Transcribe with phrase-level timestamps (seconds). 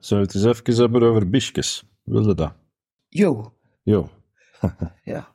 [0.00, 1.84] Zullen we het eens even hebben over bischjes?
[2.02, 2.52] Wilde dat?
[3.08, 4.08] Jo, Jo,
[5.04, 5.34] ja.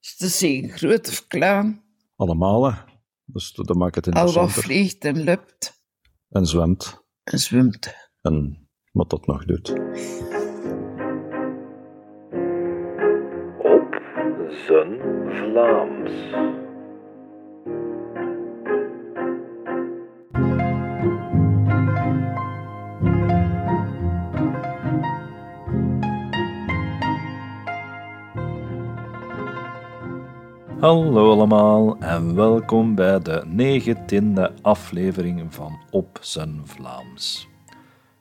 [0.00, 1.82] Is zien, groot of klein,
[2.16, 2.78] allemaal hè.
[3.24, 5.82] Dus dat maakt het al wat vliegt en lupt
[6.28, 7.04] En zwemt.
[7.22, 7.94] en zwemt.
[8.22, 9.70] En wat dat nog doet.
[13.58, 14.02] Op
[14.66, 15.00] zijn
[15.30, 16.12] Vlaams.
[30.80, 37.48] Hallo allemaal en welkom bij de negentiende aflevering van Op zijn Vlaams.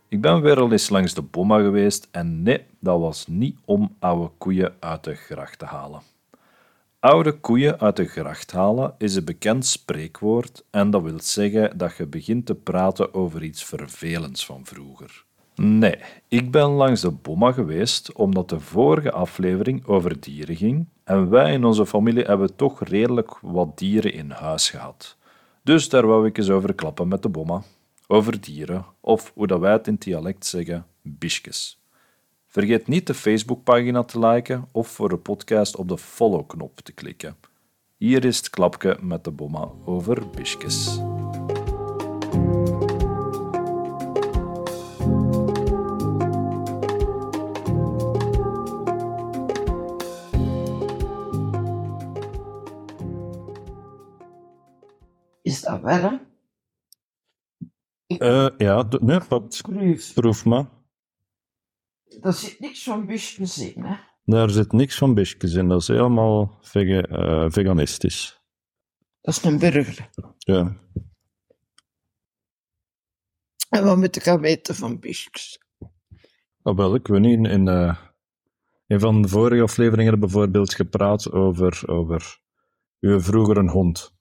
[0.07, 3.95] Ik ben weer al eens langs de bomma geweest en nee, dat was niet om
[3.99, 6.01] oude koeien uit de gracht te halen.
[6.99, 11.97] Oude koeien uit de gracht halen is een bekend spreekwoord en dat wil zeggen dat
[11.97, 15.25] je begint te praten over iets vervelends van vroeger.
[15.61, 15.95] Nee,
[16.27, 21.53] ik ben langs de bomma geweest omdat de vorige aflevering over dieren ging en wij
[21.53, 25.17] in onze familie hebben toch redelijk wat dieren in huis gehad.
[25.63, 27.61] Dus daar wou ik eens over klappen met de bomma.
[28.07, 31.79] Over dieren, of hoe dat wij het in dialect zeggen, bischkes.
[32.47, 37.35] Vergeet niet de Facebookpagina te liken of voor de podcast op de follow-knop te klikken.
[37.97, 40.99] Hier is het klapje met de bomma over bischkes.
[55.47, 56.25] Is dat waar?
[58.07, 60.13] Eh, ja, nee, wat, Proef.
[60.13, 60.65] proef maar.
[62.19, 63.95] Daar zit niks van busjes in, hè?
[64.25, 65.67] Daar zit niks van bischjes in.
[65.67, 68.41] Dat is helemaal vege- eh, veganistisch.
[69.21, 70.09] Dat is een burger.
[70.37, 70.77] Ja.
[73.69, 75.59] En wat moet ik aan weten van busjes?
[76.61, 77.97] Ah, wel, ik weet niet, in, in eh,
[78.87, 82.39] een van de vorige afleveringen hebben we bijvoorbeeld gepraat over, over
[82.99, 84.15] uw vroeger een hond.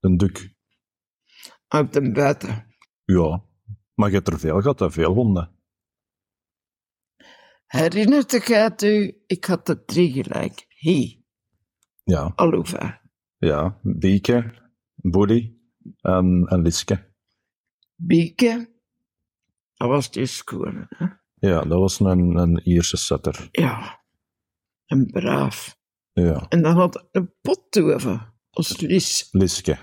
[0.00, 0.53] Een duk.
[1.68, 2.74] Uit de buiten.
[3.04, 3.44] Ja.
[3.94, 4.90] Maar je hebt er veel gehad, hè?
[4.90, 5.50] veel honden.
[7.66, 9.22] Herinnert het u?
[9.26, 10.66] Ik had er drie gelijk.
[10.68, 11.24] Hey,
[12.04, 12.32] Ja.
[12.34, 13.02] Alouva.
[13.36, 13.78] Ja.
[13.82, 14.62] Bieke,
[14.94, 15.70] Boelie
[16.00, 17.12] en, en Liske.
[17.94, 18.72] Bieke.
[19.74, 20.26] Dat was die
[20.88, 21.06] hè?
[21.34, 23.48] Ja, dat was een, een Ierse setter.
[23.50, 24.04] Ja.
[24.86, 25.78] En braaf.
[26.12, 26.46] Ja.
[26.48, 29.28] En dan had ik een pottoeven als Lies.
[29.30, 29.78] Liske.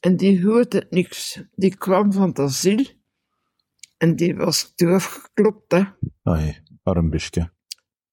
[0.00, 1.42] En die hoorde niks.
[1.54, 2.84] Die kwam van het asiel.
[3.96, 5.82] En die was doorgeklopt, hè.
[6.22, 7.52] Ai, arm bischke.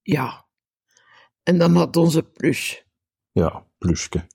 [0.02, 0.46] Ja.
[1.42, 2.86] En dan had onze plus.
[3.32, 4.26] Ja, pluske.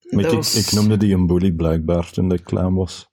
[0.00, 0.54] Ik, was...
[0.66, 3.08] ik noemde die een bully blijkbaar toen ik klein was.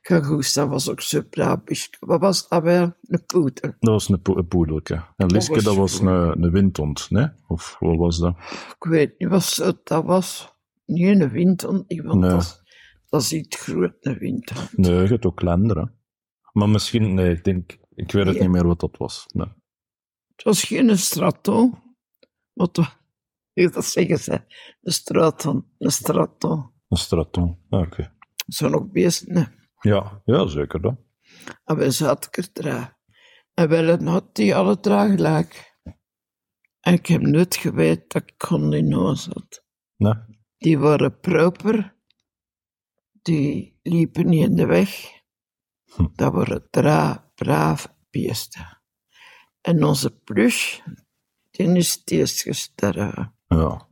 [0.00, 1.60] Gagoes, dat was ook zo braaf.
[2.00, 2.96] Wat was dat weer?
[3.02, 3.76] Een poeter.
[3.80, 5.04] Dat was een, po een poedelke.
[5.16, 6.06] En Liske, was dat was een,
[6.42, 7.28] een windhond, nee?
[7.46, 8.36] Of wat was dat?
[8.78, 10.54] Ik weet niet wat zo dat was.
[10.84, 12.36] Niet een windhond, Nee.
[12.36, 12.64] is-
[13.08, 14.76] dat is iets groot, een windhond.
[14.78, 15.84] Nee, je hebt ook klender, hè?
[16.52, 18.42] Maar misschien, nee, ik denk, ik weet het Ja.
[18.42, 19.24] niet meer wat dat was.
[19.32, 19.46] Nee.
[20.34, 21.82] Het was geen strato.
[22.52, 22.74] Wat
[23.72, 24.32] dat zeggen ze?
[24.82, 25.72] Een straton.
[25.78, 26.72] Een strato.
[26.88, 27.58] Een straton.
[27.68, 28.02] Ah, Oké.
[28.46, 29.44] Dat zijn ook beesten, hè.
[29.80, 30.94] Ja, ja, zeker dat.
[31.64, 32.96] En wij zaten er.
[33.54, 34.80] En wel had die alle
[35.10, 35.74] gelijk.
[36.80, 38.42] En ik heb nooit geweten dat ik
[38.92, 39.64] huis had.
[39.96, 40.14] Nee?
[40.58, 41.95] Die waren proper.
[43.26, 45.22] Die liepen niet in de weg.
[45.94, 46.06] Hm.
[46.14, 48.80] Dat waren drie braaf beesten.
[49.60, 50.82] En onze plus,
[51.50, 53.34] die is het eerst gestorven.
[53.46, 53.88] Ja.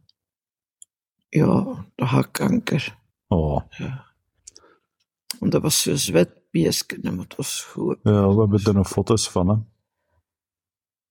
[1.29, 2.99] Ja, dat had kanker.
[3.27, 3.61] Oh.
[5.39, 7.99] Want dat was zo'n zwet beestje, maar het was goed.
[8.03, 9.57] Ja, we hebben er nog foto's van, hè?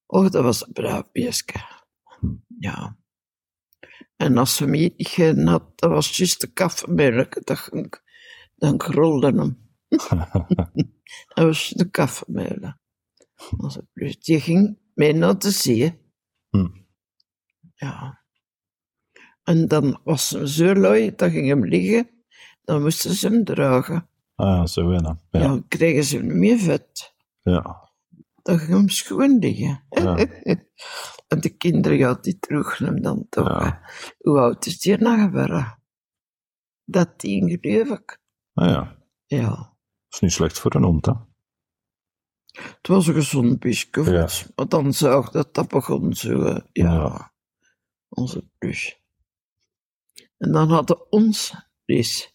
[0.06, 1.60] Och, dat was een braaf beestje.
[2.60, 2.98] Ja.
[4.16, 5.16] En als ze me niet
[5.48, 7.46] had, dat was juist de kaffemelk.
[7.46, 7.90] Dan,
[8.64, 9.58] dan grolde hem.
[11.34, 12.76] dat was de kaffemelk.
[13.58, 16.00] Onze plus, die ging mee naar de zee.
[16.50, 16.68] Hm.
[17.74, 18.22] Ja.
[19.44, 22.10] En dan was ze zo lui, dan ging hem liggen.
[22.64, 24.10] Dan moesten ze hem dragen.
[24.36, 25.12] Ah ja, zo in, hè?
[25.12, 25.18] Ja.
[25.30, 25.40] Ja.
[25.40, 27.14] Dan kregen ze hem meer vet.
[27.42, 27.92] Ja.
[28.42, 29.84] Dan ging hem schoon liggen.
[29.90, 30.18] Ja.
[31.28, 33.48] en de kinderen, ja, die droegen hem dan toch.
[33.48, 33.82] Ja.
[34.18, 35.80] Hoe oud is die nou geworden?
[36.86, 38.22] Dat tien, geloof ik.
[38.54, 38.98] Ah ja.
[39.26, 39.78] Ja.
[40.10, 41.14] is niet slecht voor een hond, hè?
[42.52, 43.64] Het was een gezond.
[43.92, 44.28] Ja.
[44.56, 46.42] Maar dan zag dat dat begon zo.
[46.42, 46.94] eh, Ja.
[46.94, 47.34] Ja.
[48.10, 49.02] Onze plus.
[50.38, 51.54] En dan hadden ons
[51.86, 52.32] dus.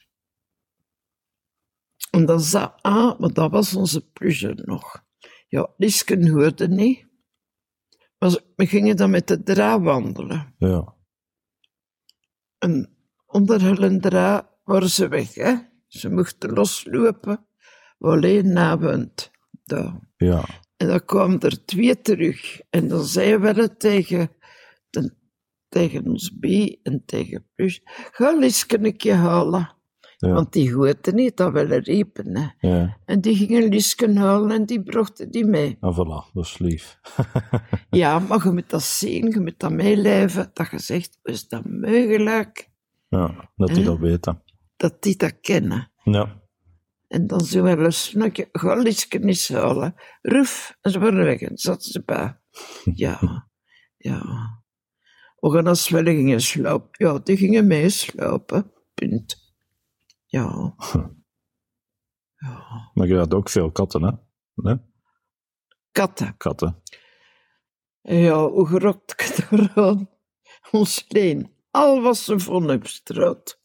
[2.10, 5.04] En dan zei ah, maar dat was onze plus nog.
[5.48, 7.06] Ja, Liesken hoorde niet.
[8.18, 10.54] Maar we gingen dan met de dra wandelen.
[10.58, 10.96] Ja.
[12.58, 15.54] En onder hun dra waren ze weg, hè.
[15.88, 17.46] Ze mochten loslopen,
[17.98, 19.30] alleen nabend.
[19.64, 20.00] Daar.
[20.16, 20.44] Ja.
[20.76, 22.60] En dan kwamen er twee terug.
[22.70, 24.30] En dan zeiden we het tegen,
[24.90, 25.14] de-
[25.68, 26.44] tegen ons B
[26.82, 27.80] en tegen Plus.
[27.84, 29.76] Ga Liesken een keer halen.
[30.16, 30.32] Ja.
[30.32, 32.36] Want die hoorden niet dat we riepen.
[32.36, 32.68] Hè.
[32.68, 32.96] Ja.
[33.04, 35.76] En die gingen Liesken halen en die brachten die mee.
[35.80, 36.98] En voilà, dat is lief.
[37.90, 40.50] Ja, maar je moet dat zien, je moet dat meeleven.
[40.52, 42.70] Dat je zegt, is dat mogelijk
[43.08, 44.42] Ja, dat die dat weten.
[44.78, 45.92] Dat die dat kennen?
[46.02, 46.42] Ja.
[47.08, 49.94] En dan zo wel eens snakje, ga Liesken eens halen.
[50.22, 52.40] Ruf, en ze waren weg en zaten ze bij.
[52.94, 53.48] Ja,
[53.96, 54.22] ja.
[55.36, 56.88] We gaan als wel gingen slopen.
[56.92, 58.72] Ja, die gingen meeslopen.
[58.94, 59.54] Punt.
[60.26, 60.74] Ja.
[62.36, 62.90] Ja.
[62.94, 64.10] Maar je had ook veel katten, hè?
[64.54, 64.76] Nee?
[65.92, 66.36] Katten.
[66.36, 66.82] Katten.
[68.00, 70.10] Ja, hoe gerokt ik eraan?
[70.70, 71.52] Ons leen.
[71.70, 73.60] Al was ze van op straat.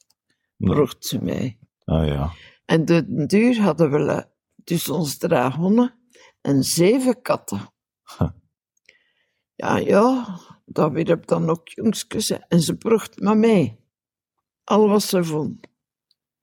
[0.63, 1.59] Bracht ze mee.
[1.83, 2.31] Ah ja.
[2.65, 5.93] En de duur hadden we dus ons drie honden
[6.41, 7.73] en zeven katten.
[8.17, 8.29] Huh.
[9.55, 12.35] Ja, ja, dat wierp dan ook jongskes hè.
[12.35, 13.79] en ze bracht me mee.
[14.63, 15.67] Al was ze vond.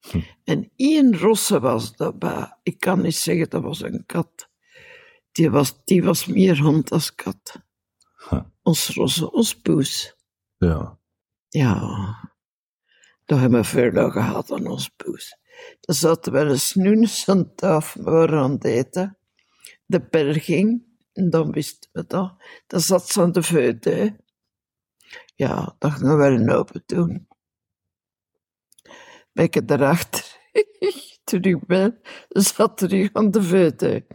[0.01, 0.21] Hm.
[0.45, 2.57] En één rosse was daarbij.
[2.63, 4.49] Ik kan niet zeggen dat was een kat.
[5.33, 7.63] Die was, die was meer hond als kat.
[8.29, 8.43] Huh.
[8.63, 10.17] Ons rosse, ons poes.
[10.59, 10.99] Ja.
[11.49, 12.33] Ja,
[13.39, 15.39] hebben we veel gehad aan ons poes.
[15.81, 19.19] Dan zaten we eens nu aan tafel, we waren aan het eten.
[19.87, 22.35] De per ging, en dan wisten we dat.
[22.67, 24.09] Dan zat ze aan de hè.
[25.35, 27.29] Ja, dat gingen we een open doen.
[29.33, 30.39] Ben ik erachter,
[31.41, 34.07] ik ben, zat terug aan de voeten.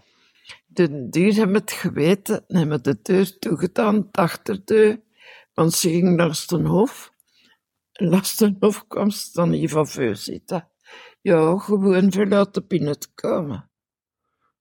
[0.66, 5.02] De dier hebben het geweten en hebben de deur toegedaan, de achterdeur,
[5.54, 7.14] want ze ging naar zijn hof.
[9.12, 10.70] Ze dan hier van zitten.
[11.22, 13.70] Ja, gewoon voor laten binnen te komen.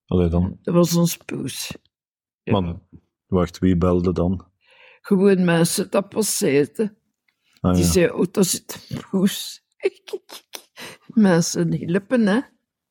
[0.06, 0.58] Allee dan.
[0.62, 1.76] Dat was ons poes.
[2.42, 2.52] Ja.
[2.60, 2.82] Man,
[3.26, 4.46] wacht, wie belde dan?
[5.00, 6.96] Gewoon mensen dat passeerden.
[7.60, 7.90] Ah, Die ja.
[7.90, 9.62] zeiden, oh, daar zit een poes.
[11.06, 12.40] mensen hielpen, hè.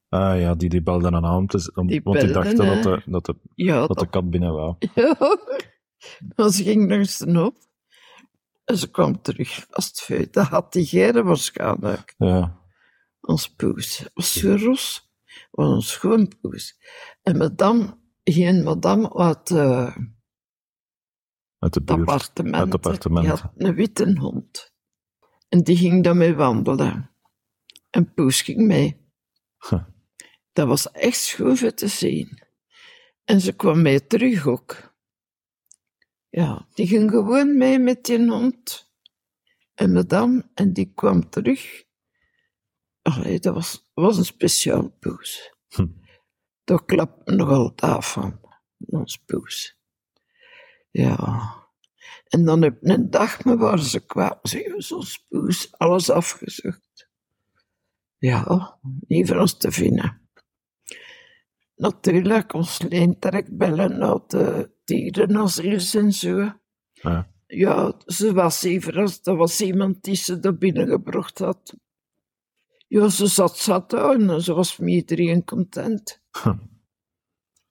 [0.09, 1.11] ah ja, die, die belden
[1.47, 2.81] te, z- om, Die want die belden, dachten hè.
[2.81, 4.75] dat de, dat, de, Ja, dat dat de kat binnen wou.
[4.95, 5.15] Ja,
[6.35, 7.53] maar ze ging langs de hof.
[8.63, 9.67] En ze kwam terug.
[10.31, 12.13] Dat had die geren waarschijnlijk.
[12.17, 12.61] Ja.
[13.21, 14.09] Ons poes.
[14.13, 15.11] was zo ros.
[15.51, 16.79] was een schoon poes.
[17.21, 19.95] En madame, geen madame uit eh,
[21.63, 22.09] Uit de het buurt.
[22.09, 23.03] Uit.
[23.03, 24.73] Die had een witte hond.
[25.49, 27.11] En die ging daarmee wandelen.
[27.89, 29.11] En poes ging mee.
[29.69, 29.83] Huh.
[30.53, 32.41] Dat was echt schoon te zien.
[33.23, 34.92] En ze kwam mee terug ook.
[36.33, 38.91] Ja, die ging gewoon mee met die hond.
[39.73, 41.83] En madame, en die kwam terug.
[43.01, 45.53] Allee, dat was, was een speciaal poes.
[45.67, 45.87] Hm.
[46.63, 48.39] Daar klapt me nog altijd van,
[48.77, 49.77] ons poes.
[50.91, 51.53] Ja.
[52.27, 54.49] En dan op een dag me waren ze kwaad.
[54.49, 57.09] Ze hebben zo'n poes, alles afgezocht.
[58.17, 60.29] Ja, niet voor ons te vinden.
[61.75, 66.51] Natuurlijk, ons leentrek bellen naar de dierenasiels en zo.
[66.91, 67.31] Ja.
[67.47, 69.25] Ja, ze was hier verrast.
[69.25, 71.75] Dat was iemand die ze er binnengebracht had.
[72.87, 76.21] Ja, ze zat zat daar en ze was met iedereen content.
[76.43, 76.59] Huh.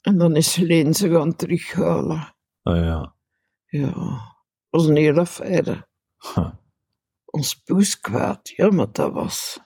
[0.00, 2.36] En dan is Leen ze gaan terughalen.
[2.62, 3.16] Ah ja.
[3.66, 4.20] Ja,
[4.68, 5.88] was een hele affaire.
[6.34, 6.52] Huh.
[7.24, 9.60] Ons poes kwaad, ja, maar dat was...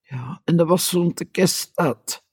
[0.00, 2.26] Ja, en dat was zo'n de kerststad.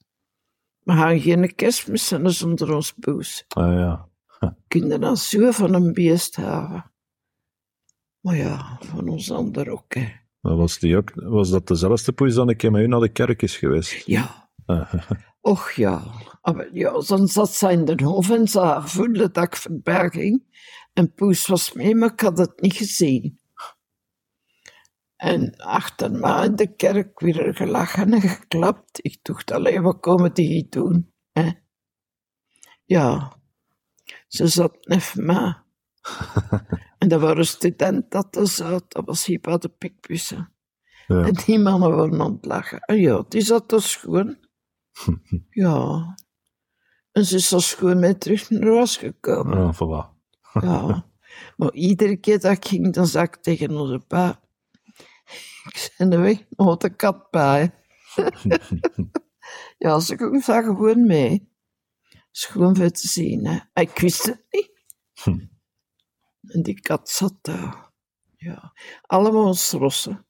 [0.90, 3.46] We gaan geen kerstmis zonder ons poes.
[3.48, 4.08] Ah ja.
[4.68, 6.92] Kinderen dan zo van een beest hebben.
[8.20, 10.08] Maar ja, van ons ander ook, hè.
[10.40, 13.42] Maar Was, die ook, was dat dezelfde poes dan ik met u naar de kerk
[13.42, 14.06] is geweest?
[14.06, 14.94] Ja, Ah,
[15.42, 16.02] och ja.
[16.42, 20.44] Maar ja, dan zat zij in de hof en ze voelde dat ik voorbij ging.
[20.94, 23.39] En Poes was mee, maar ik had het niet gezien.
[25.20, 29.00] En achter me in de kerk weer gelachen en geklapt.
[29.02, 31.14] Ik dacht, alleen wat komen die hier doen?
[31.32, 31.52] Hè?
[32.86, 33.34] Ja,
[34.28, 35.56] ze zat even me.
[36.98, 40.54] en dat waren studenten dat er zat, dat was hier bij de pikbussen.
[41.08, 41.24] ja.
[41.24, 42.80] En die mannen waren aan het lachen.
[42.80, 44.38] En ja, die zat er schoon.
[45.50, 46.16] Ja.
[47.12, 49.58] En ze is zo schoon mee terug naar huis gekomen.
[49.58, 50.18] Ah, voilà.
[50.62, 51.08] Ja.
[51.58, 54.39] Maar iedere keer dat ik ging, dan zei ik tegen onze pa...
[55.66, 57.74] Ik ben er weg, nog de kat bij.
[59.78, 61.52] ja, ze daar gewoon mee.
[62.32, 63.46] is gewoon voor te zien.
[63.48, 63.60] Hè.
[63.82, 64.72] Ik wist het niet.
[65.24, 65.40] Hm.
[66.42, 67.92] En die kat zat daar.
[68.38, 70.26] Ja, allemaal rossen.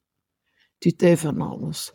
[0.77, 1.94] Die deed van alles.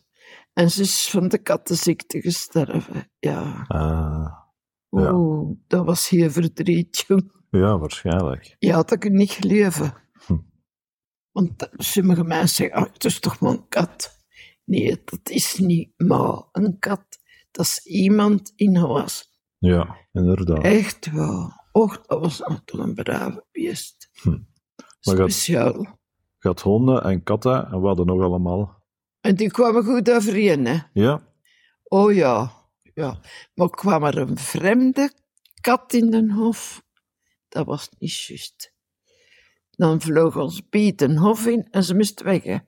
[0.52, 3.10] En ze is van de kattenziekte gestorven.
[3.18, 3.64] Ja.
[3.68, 4.42] Ah,
[4.88, 5.12] Ja.
[5.14, 7.32] Oeh, dat was heel verdriet, jong.
[7.50, 8.56] ja, waarschijnlijk.
[8.58, 9.94] Je had ik niet geloven.
[10.26, 10.38] Hm.
[11.34, 14.18] Want sommige mensen zeggen, oh, het is toch maar een kat.
[14.64, 17.04] Nee, dat is niet maar een kat.
[17.50, 19.30] Dat is iemand in huis.
[19.58, 20.64] Ja, inderdaad.
[20.64, 21.52] Echt wel.
[21.72, 24.10] Och, dat was toch een brave beest.
[24.12, 24.38] Hm.
[25.00, 25.78] Speciaal.
[26.38, 28.82] Je had honden en katten en wat nog allemaal.
[29.20, 30.78] En die kwamen goed overeen, hè.
[30.92, 31.22] Ja,
[31.94, 32.52] Oh ja,
[32.94, 33.20] ja.
[33.54, 35.12] Maar kwam er een vreemde
[35.60, 36.82] kat in den hof?
[37.48, 38.73] Dat was niet juist.
[39.76, 42.42] Dan vloog ons Piet een hof in en ze moest weg.
[42.42, 42.58] Hè.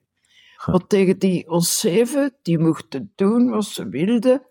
[0.65, 4.47] Want tegen die ons zeven, die mochten doen wat ze wilden,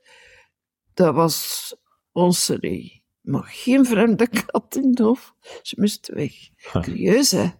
[0.95, 1.75] dat was
[2.13, 3.05] onze regel.
[3.21, 5.35] Maar geen vreemde kat in het hof.
[5.63, 6.33] Ze moest weg.
[6.73, 7.51] Curieus, hè?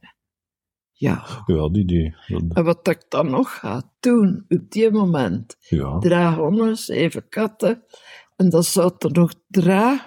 [0.93, 1.43] Ja.
[1.47, 2.17] ja die, die.
[2.49, 7.85] En wat ik dan nog ga doen, op die moment, Ja, drie honden, zeven katten.
[8.37, 10.01] En dan zaten er nog drie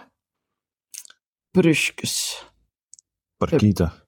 [1.51, 2.45] brusjes.
[3.37, 4.07] parkieten.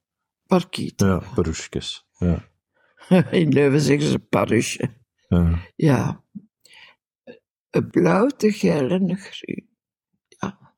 [0.51, 1.00] Parkiet.
[1.00, 2.08] Ja, peruskes.
[2.17, 2.50] Ja.
[3.41, 4.93] In Leuven zeggen ze parusje.
[5.27, 5.72] Ja.
[5.75, 6.24] Ja.
[7.70, 9.70] Een blauw, de geel en een groen.
[10.27, 10.75] Ja.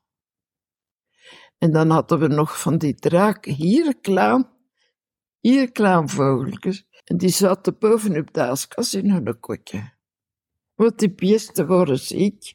[1.58, 4.44] En dan hadden we nog van die draken hier klaar.
[5.40, 6.88] Hier klaar vogeltjes.
[7.04, 9.94] En die zaten bovenop de askas in hun kokje.
[10.74, 12.54] Want die beesten waren ziek.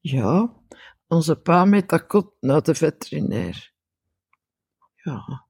[0.00, 0.62] Ja,
[1.06, 3.72] onze pa met dat kot naar de veterinair.
[4.94, 5.43] Ja.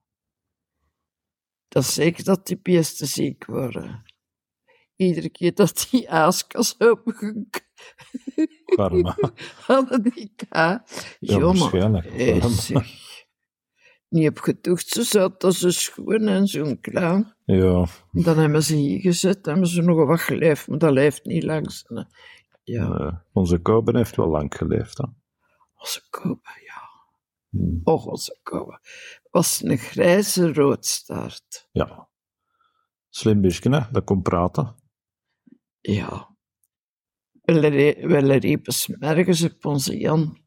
[1.75, 4.03] Dat is zeker dat die beesten ziek worden.
[4.97, 7.49] Iedere keer dat die aaskas open
[8.65, 9.17] Karma.
[9.67, 10.85] hadden die ka.
[12.49, 12.87] Zeg.
[14.09, 17.37] Niet op gedoegd, ze zat als een schoen en zo'n klaar.
[17.45, 21.43] Ja, Dan hebben ze hier gezet, hebben ze nog wat geleefd, maar dat leeft niet
[21.43, 21.85] langs.
[22.63, 24.99] Ja, onze Koben heeft wel lang geleefd.
[24.99, 25.05] Hè?
[25.77, 26.83] onze kopen, ja.
[27.51, 27.81] Hm.
[27.85, 28.81] Och, onze kopen.
[29.35, 31.69] Was een grijze roodstaart.
[31.73, 32.09] Ja.
[33.09, 33.91] Slim busje, hè?
[33.91, 34.75] Dat kon praten.
[35.81, 36.37] Ja.
[37.43, 40.45] We riepen s'mergens op onze Jan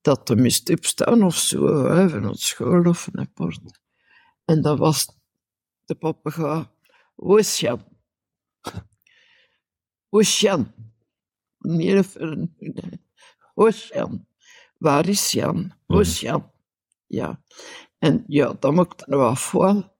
[0.00, 3.80] dat hij moest opstaan of zo, hè, van het school of een port.
[4.44, 5.18] En dat was
[5.84, 6.66] de papegaai.
[7.14, 7.84] Hoe is Jan?
[10.08, 10.74] Hoe is Jan?
[11.58, 12.56] Niet even...
[13.54, 14.26] Hoe is Jan?
[14.78, 15.74] Waar is Jan?
[15.86, 16.52] Hoe is Jan?
[17.06, 17.42] Ja.
[17.98, 19.92] En ja, dan maakte hij wel voor.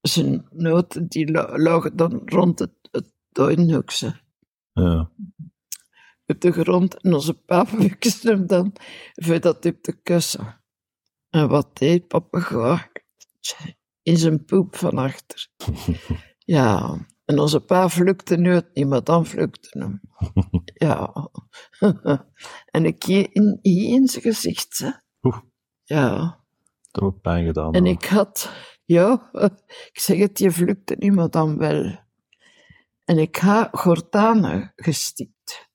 [0.00, 3.12] Zijn noten die la- lagen dan rond het, het
[4.72, 5.10] Ja.
[6.26, 8.72] op de grond en onze papa wikste hem dan
[9.14, 10.62] voor dat op te kussen.
[11.30, 12.86] En wat deed papegaai?
[13.40, 13.56] Tja,
[14.02, 15.48] In zijn poep van achter.
[16.46, 20.00] Ja, en onze pa vlukte nu het niet, maar dan vlukte hem.
[20.86, 21.30] Ja.
[22.70, 24.90] En ik hier in, in zijn gezicht, hè.
[25.84, 26.38] Ja.
[26.90, 27.72] Dat heeft pijn gedaan.
[27.72, 27.92] En hoor.
[27.92, 28.52] ik had,
[28.84, 29.30] ja,
[29.92, 32.02] ik zeg het, je vlukte niet, maar dan wel.
[33.04, 35.68] En ik had gordijnen gestikt.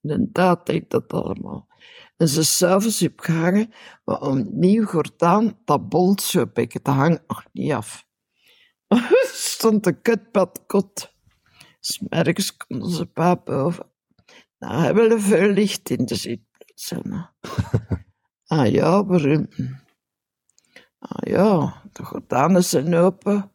[0.00, 1.68] Inderdaad deed ik dat allemaal.
[2.16, 3.72] En ze s'avonds opgehangen,
[4.04, 8.06] maar een nieuw gordijn, dat bolt zo beetje, dat hangt nog niet af.
[9.32, 11.14] Stond een kutpad kot.
[11.80, 13.90] S'mergens konden ze pa boven.
[14.58, 16.92] Nou, hebben we veel licht in de zitplaats.
[18.50, 19.48] ah ja, waarom?
[20.98, 23.52] Ah ja, de gordijnen zijn open.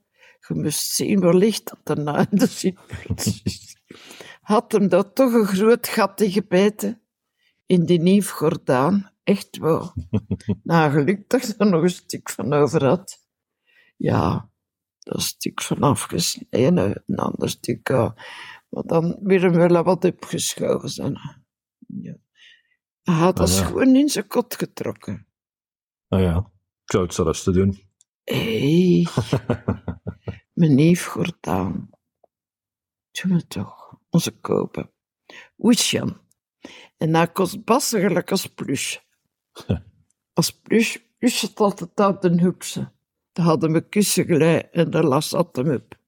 [0.48, 3.42] Je moest zien waar licht dat er in de zitplaats.
[4.42, 7.02] Had hem daar toch een groot gat in gebeten?
[7.66, 9.12] In die nieuw gordaan.
[9.24, 9.94] Echt wel.
[10.64, 13.20] nou, geluk dat ik er nog een stuk van over had.
[13.98, 14.50] Ja,
[15.00, 17.88] dat stuk van afgesneden, een ander stuk.
[17.88, 18.16] ja.
[18.70, 21.20] Maar dan weer wel wat opgeschoven zijn.
[21.88, 22.16] Ja.
[23.06, 23.66] Hij had dat Ah, ja.
[23.66, 25.28] gewoon in zijn kot getrokken.
[26.08, 26.38] Ah ja,
[26.84, 27.80] ik zou het zelfs te doen.
[28.24, 29.04] Hé,
[30.60, 31.90] mijn neef Gordaan.
[33.12, 34.92] Doe me toch, onze kopen.
[35.58, 36.18] Oesjan.
[36.98, 39.02] En dat kost bassen gelijk als plus.
[40.34, 42.92] Als plus, plus zat altijd uit een hoekse.
[43.32, 46.00] Daar hadden we kussen gelijk en daar las zat hem op.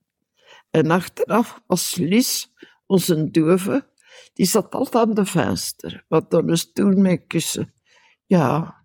[0.69, 2.53] En achteraf was Lies,
[2.85, 3.89] onze duve,
[4.33, 6.05] die zat altijd aan de venster.
[6.07, 7.73] Wat dan is toen met kussen.
[8.25, 8.83] Ja,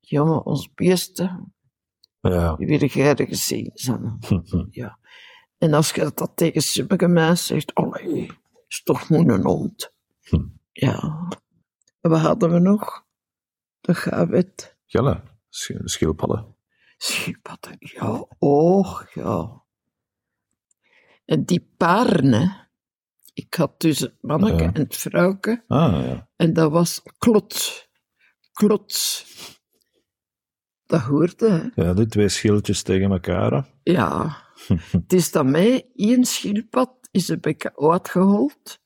[0.00, 1.54] jongen, ons beesten,
[2.20, 2.56] Ja.
[2.56, 4.18] die willen jij gezien zijn.
[4.70, 4.98] Ja.
[5.58, 8.30] En als je dat tegen sommige mensen zegt, allee,
[8.68, 9.92] is toch maar een hond.
[10.20, 10.46] Hm.
[10.72, 11.28] Ja.
[12.00, 13.04] En wat hadden we nog?
[13.80, 14.76] Dat gaat wet.
[14.86, 16.56] Gelle, sch- schildpadden.
[16.96, 19.64] Schildpadden, ja, oh ja.
[21.24, 21.74] En die
[22.32, 22.64] hè.
[23.36, 24.72] Ik had dus het manneke Ja.
[24.72, 25.64] en het vrouwke.
[25.66, 26.28] Ah, ja.
[26.36, 27.88] En dat was klots.
[28.52, 29.24] Klots.
[30.86, 31.82] Dat hoorde, hè.
[31.82, 33.52] Ja, die twee schildjes tegen elkaar.
[33.52, 33.60] hè.
[33.92, 34.36] Ja.
[34.90, 38.78] het is dat mij één schildpad is een beetje uitgehold.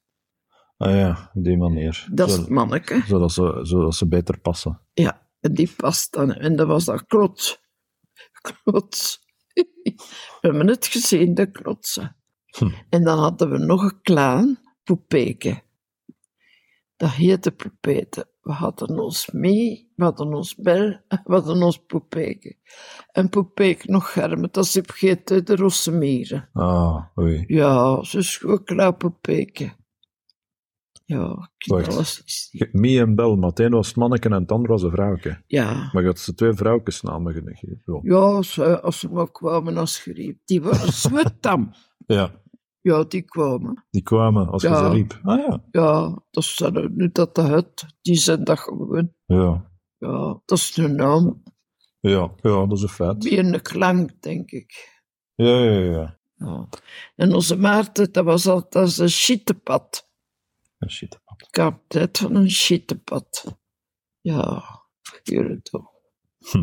[0.76, 2.06] Ah ja, op die manier.
[2.12, 3.02] Dat is het manneke.
[3.06, 4.80] zodat, ze, zodat ze beter passen.
[4.92, 6.32] Ja, en die past dan.
[6.32, 7.60] En dat was dat klots.
[8.62, 9.18] Klots.
[9.52, 12.16] We hebben het gezien, de klotsen.
[12.58, 12.70] Hm.
[12.88, 15.62] En dan hadden we nog een klein poepeke.
[16.96, 18.28] Dat heette poepete.
[18.40, 20.88] We hadden ons mee, we hadden ons bel,
[21.24, 22.56] we hadden ons poepeke.
[23.12, 26.48] En poepeke nog germen, dat gegeten de rosse mieren.
[26.52, 27.44] Ah, oei.
[27.46, 29.72] Ja, ze is gewoon klein poepeke.
[31.10, 31.88] Ja, Wacht.
[31.88, 34.90] alles Mie en Bel, maar het een was het manneke en het ander was een
[34.90, 35.42] vrouwke.
[35.46, 35.90] Ja.
[35.92, 37.54] Maar je had ze twee vrouwkes namen.
[37.84, 38.00] Zo.
[38.02, 40.40] Ja, ze, als ze maar kwamen als geriep.
[40.44, 41.70] Die waren zwettam.
[42.06, 42.42] Ja,
[42.80, 43.86] Ja, die kwamen.
[43.90, 45.20] die kwamen als je ze riep.
[45.22, 45.64] Ah ja.
[45.70, 47.86] Ja, dat is dan nu dat de hut.
[48.02, 49.12] Die zijn dat gewoon.
[49.26, 51.42] Ja, Ja, dat is een naam.
[52.00, 53.24] ja, ja dat is een feit.
[53.24, 55.02] Wie een klank, denk ik.
[55.34, 56.18] Ja, ja, ja.
[56.34, 56.68] Ja.
[57.16, 60.08] En onze Maarten, dat was altijd een schietenpad.
[60.80, 63.58] Ik had altijd van een schietenpad.
[64.20, 64.62] Ja,
[65.22, 65.90] hier toch.
[66.38, 66.58] Hm.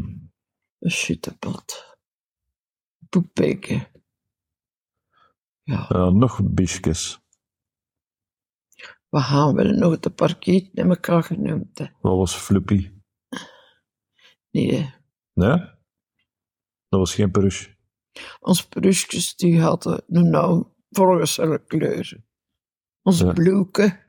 [0.79, 1.97] Een schietenpad.
[3.09, 3.91] Poepeke.
[5.63, 5.85] Ja.
[5.89, 7.19] Ja, nog biesjes.
[9.09, 11.77] We gaan wel nog de parkiet met elkaar genoemd.
[11.77, 11.85] Hè.
[12.01, 12.91] Wat was Fluppy?
[14.51, 14.93] Nee,
[15.33, 15.57] Nee?
[16.89, 17.75] Dat was geen peruche.
[18.39, 22.25] onze brusjes die hadden naam volgens hun kleuren.
[23.01, 23.33] Onze Ja.
[23.33, 24.05] bloeken.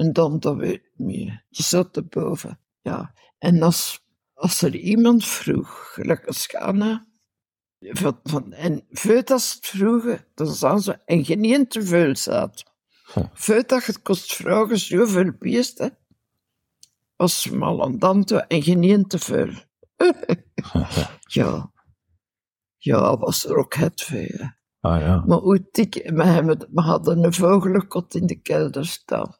[0.00, 1.44] En dan, dat weet ik niet meer.
[1.48, 2.58] Die zat erboven.
[2.80, 3.12] Ja.
[3.38, 4.04] En als,
[4.34, 7.06] als er iemand vroeg, gelijk als Ghana,
[7.80, 12.64] van, van, en voordat als het vroegen, dan zaten ze, en geen te veel zat.
[13.14, 13.24] Huh.
[13.32, 15.88] Voordat het kost vragen zoveel beest, hè.
[17.16, 19.52] Was mal aan dan toe, en geen te veel.
[21.38, 21.72] ja.
[22.76, 24.50] Ja, was er ook het veel.
[24.80, 25.24] Ah ja.
[25.26, 29.38] Maar hoe dik, we, hadden een vogelenkot in de kelder staan.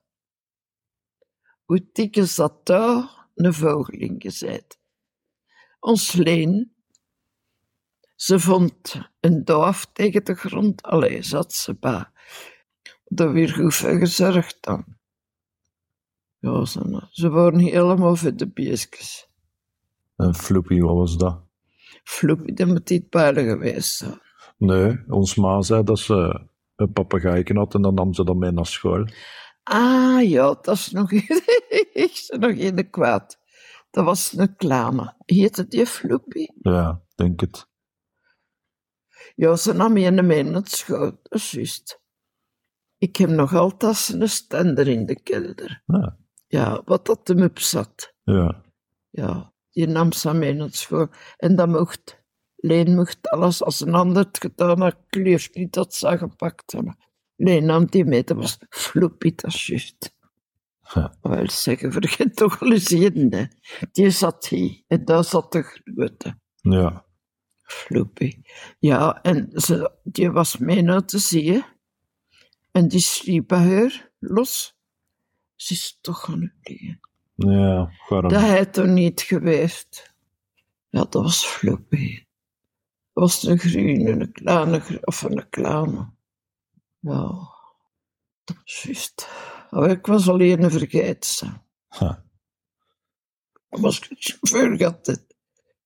[1.70, 4.78] Hoe is dat daar een vogel in gezet?
[5.80, 6.72] Ons leen,
[8.16, 12.04] ze vond een doaf tegen de grond, allee, zat ze bij.
[13.04, 14.84] Daar weer goed voor gezorgd dan.
[16.38, 19.28] Ja, ze, ze waren helemaal voor de beestjes.
[20.16, 21.40] En Floppy, wat was dat?
[22.04, 24.20] Floepie, dat moet niet buiten geweest zijn.
[24.56, 28.50] Nee, ons ma zei dat ze een papegaaien had en dan nam ze dat mee
[28.50, 29.06] naar school.
[29.72, 31.12] Ah ja, dat is nog
[31.92, 33.38] is er nog een kwaad.
[33.90, 35.14] Dat was een kleine.
[35.24, 36.52] Heette die Floepie?
[36.60, 37.68] Ja, denk het.
[39.34, 42.00] Ja, ze nam je mee naar dat is juist.
[42.98, 45.82] Ik heb nog altijd een stender in de kelder.
[45.86, 48.14] Ja, Ja, wat dat hem op zat.
[48.24, 48.62] ja.
[49.10, 51.08] Ja, die nam ze mee naar school.
[51.36, 52.22] En dat mocht.
[52.56, 53.62] Leen mocht alles.
[53.62, 56.96] Als een ander het gedaan had, kleef niet dat ze gepakt hebben.
[57.42, 60.14] Leen nam die mee, dat was Floepie, juist.
[60.94, 61.14] Ja.
[61.22, 63.46] Wel zeggen, vergeet toch wel eens hè.
[63.92, 66.38] Die zat hier en daar zat de grote.
[66.54, 67.04] ja.
[67.62, 68.42] Floepie.
[68.78, 71.64] Ja, en ze, die was mee naar te zien.
[72.72, 74.76] En die sliep bij haar los.
[75.54, 77.00] Ze is toch gaan liggen.
[77.34, 78.30] Ja, waarom?
[78.30, 80.14] Dat hij toch niet geweest.
[80.88, 82.14] Ja, dat was Floppy.
[82.14, 82.24] Dat
[83.12, 86.18] was een groene, een kleine, of een kleine.
[87.00, 87.48] Ja,
[88.44, 89.28] dat was juist.
[89.70, 91.62] Maar ik was alleen een vergeten.
[93.68, 95.06] Dat was ik chauffeur gehad.
[95.06, 95.36] het.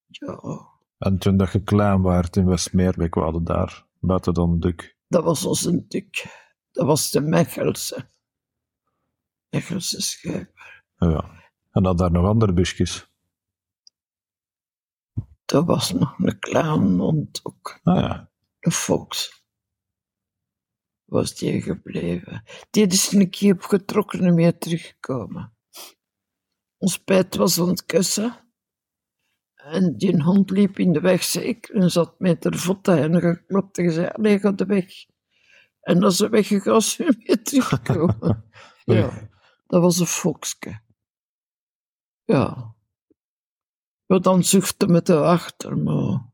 [0.06, 4.96] Ja, En toen dat je klein waart in Westmeerbeek, we hadden daar, buiten dan Duk.
[5.08, 6.26] dat was onze dik.
[6.72, 8.10] Dat was de Mechelse.
[9.50, 10.82] Mechelse schijper.
[10.96, 11.42] Ja.
[11.70, 13.12] En had daar nog andere busjes.
[15.44, 17.80] Dat was nog een kleine hond ook.
[17.82, 18.30] Ah ja.
[18.60, 19.43] Een fox.
[21.14, 22.42] Was die gebleven.
[22.70, 25.56] Die is een keer opgetrokken en weer teruggekomen.
[26.76, 28.36] Ons pet was aan het kussen.
[29.54, 33.78] En die hond liep in de weg zeker en zat met haar voeten en geklopt
[33.78, 34.86] en zei, allee, ga de weg.
[35.80, 38.50] En als ze weggegaan is, weer teruggekomen.
[38.84, 39.28] ja,
[39.66, 40.80] dat was een foxke.
[42.24, 42.74] Ja.
[44.06, 46.32] Ja, dan zoefde met de achter, maar...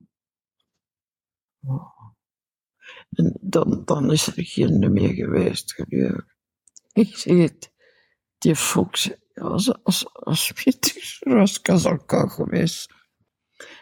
[3.11, 6.23] En dan, dan is er geen meer geweest, geloof
[6.93, 7.17] ik.
[7.17, 7.73] Zeg het,
[8.39, 12.93] die fox, Ja, als, als, als Pieter was Kazalka geweest.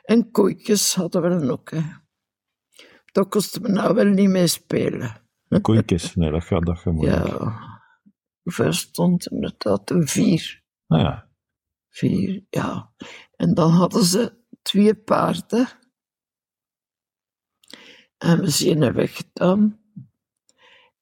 [0.02, 1.70] En koeitjes hadden we dan ook.
[1.70, 1.82] Hè.
[3.12, 5.22] Dat kostte me nou wel niet mee spelen.
[5.62, 6.14] Koeikjes.
[6.14, 7.26] Nee, dat gaat, dat gaat moeilijk.
[7.26, 7.80] Ja.
[8.42, 9.90] Hoeveel stond er inderdaad?
[9.90, 10.62] Een vier.
[10.86, 11.30] Ah ja.
[11.88, 12.92] Vier, ja.
[13.36, 15.68] En dan hadden ze twee paarden.
[18.18, 19.80] En we zijn er weggedaan.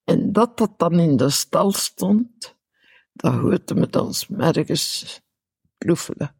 [0.04, 2.56] En dat dat dan in de stal stond,
[3.12, 5.20] dat hoorde me dan mergens
[5.78, 6.34] ploefelen.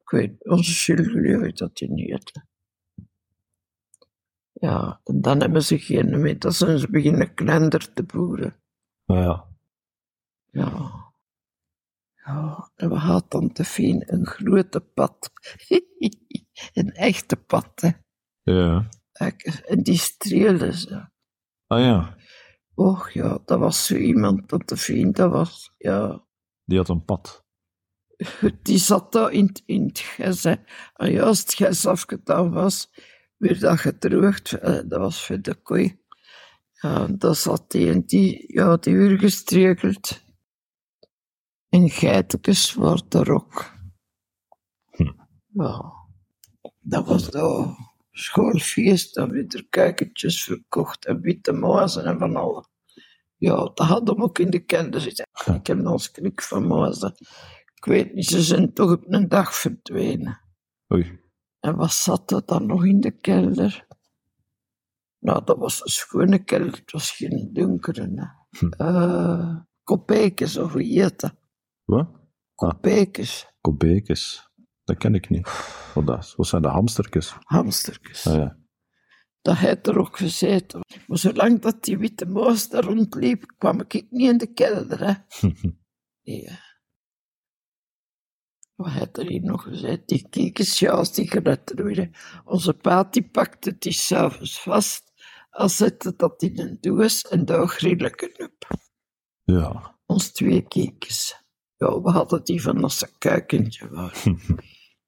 [0.00, 2.44] Ik weet, onze Jules dat je niet had.
[4.52, 6.38] Ja, en dan hebben ze geen meer.
[6.38, 8.56] Dan zijn ze beginnen klender te boeren.
[9.06, 9.48] Ah ja.
[10.50, 11.08] Ja.
[12.14, 15.32] Ja, en we hadden dan te fien een grote pad.
[16.72, 17.90] een echte pad, hè.
[18.42, 18.88] Ja.
[19.66, 21.08] En die streelde ze.
[21.66, 22.16] Ah ja.
[22.74, 26.24] Och ja, dat was zo iemand dat te fien, dat was, ja.
[26.64, 27.44] Die had een pad.
[28.62, 30.54] Die zat daar in, het- in het ges, hè.
[30.94, 32.90] En ja, als het ges afgedaan was,
[33.36, 34.52] werd dat gedroogd.
[34.52, 35.98] Eh, Dat was voor de kooi.
[36.72, 40.22] Ja, daar zat die en die, ja, die werd gestrekeld.
[41.68, 43.72] En geitjes waren er ook.
[44.90, 45.12] Hm.
[45.52, 45.92] Ja,
[46.80, 47.76] dat was dat
[48.10, 52.68] schoolfeest, dat werd er kuikentjes verkocht en witte mazen en van alles.
[53.36, 55.26] Ja, dat hadden we ook in de kelder zitten.
[55.54, 57.14] Ik heb nog eens klik van mazen.
[57.74, 60.40] Ik weet niet, ze zijn toch op een dag verdwenen.
[60.92, 61.20] Oei.
[61.60, 63.86] En wat zat er dan nog in de kelder?
[65.18, 68.12] Nou, dat was een schone kelder, het was geen donkere.
[68.14, 68.24] Hè.
[68.58, 68.68] Hm.
[68.68, 71.34] Eh, kopijkes, of hoe heet dat?
[71.84, 72.08] Wat?
[72.08, 72.18] Ah,
[72.54, 74.49] Kopijkes, kobekes.
[74.90, 75.48] Dat ken ik niet.
[75.94, 77.34] Wat, dat, wat zijn de hamstertjes?
[77.44, 78.26] hamstertjes.
[78.26, 78.58] Ah ja.
[79.42, 80.80] Dat heeft er ook gezeten.
[81.06, 84.98] Maar zolang dat die witte muis daar rondliep, kwam ik niet in de kelder.
[85.06, 85.14] Hè.
[86.22, 86.58] Ja.
[88.74, 90.08] Wat heeft er hier nog gezegd?
[90.08, 92.12] Die kiekersjaals die geretten werden.
[92.44, 95.12] Onze paat die pakte die s'avonds vast.
[95.50, 98.78] Als zette dat in een doos en daar grillen op.
[99.44, 99.98] ja.
[100.06, 101.42] Ons twee kiekers.
[101.76, 104.40] Ja, we hadden die van als een kuikentje waren.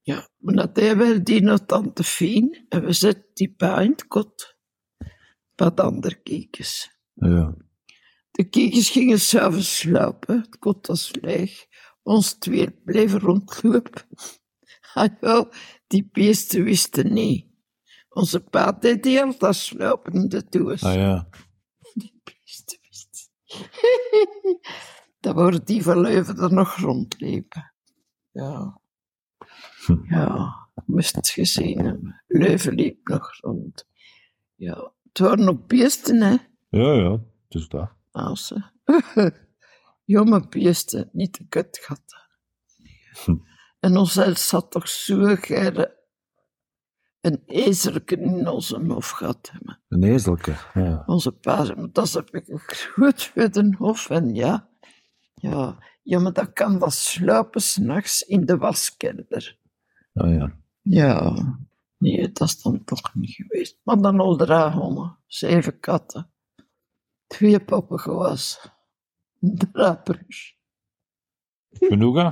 [0.02, 4.56] Ja, maar dat deden wij die naar tante Fien en we zetten die het kot.
[5.54, 6.90] Wat andere kiekers.
[7.14, 7.54] Ja.
[8.30, 11.66] De kiekers gingen s'avonds slapen, het kot was leeg.
[12.02, 14.02] Ons twee bleven rondlopen.
[14.94, 15.48] Ah ja,
[15.86, 17.46] die beesten wisten niet.
[18.08, 20.82] Onze pa deed die altijd slapen in de doos.
[20.82, 21.28] Ah ja.
[21.94, 23.30] Die beesten wisten.
[25.20, 27.74] Dan worden die van Leuven er nog rondlepen.
[28.30, 28.82] Ja.
[30.09, 30.55] Ja,
[30.87, 32.23] moest het gezien hebben.
[32.27, 33.87] Leuven liep nog rond.
[34.55, 36.37] Ja, het waren ook beesten, hè.
[36.68, 37.21] Ja, ja.
[37.49, 37.90] Dus dat.
[38.11, 38.71] Ase.
[40.05, 42.03] Jonge beesten, niet de kut gehad.
[43.25, 43.37] Hm.
[43.81, 46.03] En ons zelfs zat toch zo geire
[47.21, 49.81] een ezerken in onze hof gehad hebben.
[49.88, 50.55] Een ezelke.
[50.75, 51.03] Ja.
[51.07, 52.45] Onze pa zei, maar dat heb ik
[52.95, 54.11] goed voor de hof.
[54.11, 54.68] En ja,
[55.35, 59.59] ja, ja, maar dat kan wel sluipen s'nachts in de waskelder.
[60.14, 60.57] Ah ja.
[60.83, 61.35] Ja,
[61.98, 63.81] nee, dat is dan toch niet geweest.
[63.83, 66.31] Maar dan al drie honden, zeven katten,
[67.27, 68.70] twee poppengewas,
[69.38, 70.57] drie brus.
[71.70, 72.31] Genoeg, hè?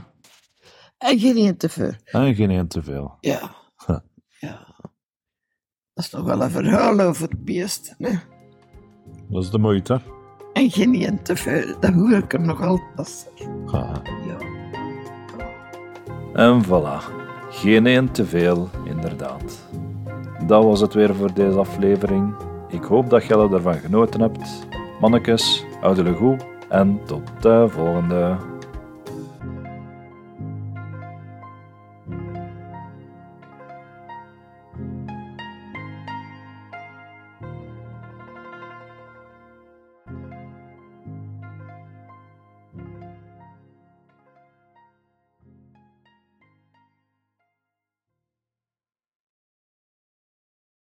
[0.98, 1.92] En geen te veel.
[2.04, 3.16] En geen te veel.
[3.20, 3.54] Ja.
[3.86, 3.98] Huh.
[4.40, 4.76] Ja.
[5.92, 8.18] Dat is nog wel een verhaal over het beesten, hè.
[9.28, 10.00] Dat is de moeite.
[10.52, 13.30] En geen te veel, dat hoor ik er nog altijd.
[13.66, 14.02] Ha.
[14.26, 14.38] Ja.
[16.34, 17.19] En voilà,
[17.50, 19.68] geen één te veel, inderdaad.
[20.46, 22.34] Dat was het weer voor deze aflevering.
[22.68, 24.66] Ik hoop dat jij ervan genoten hebt.
[25.00, 28.36] Mannekes, houden jullie goed en tot de volgende.